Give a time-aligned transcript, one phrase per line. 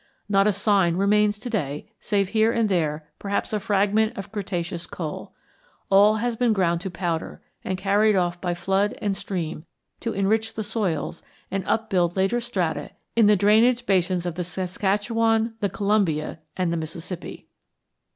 [0.27, 4.87] Not a sign remains to day save here and there perhaps a fragment of Cretaceous
[4.87, 5.31] coal.
[5.91, 9.63] All has been ground to powder and carried off by flood and stream
[9.99, 15.53] to enrich the soils and upbuild later strata in the drainage basins of the Saskatchewan,
[15.59, 17.45] the Columbia, and the Mississippi.